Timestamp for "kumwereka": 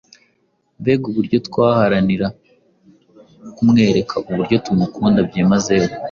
3.55-4.13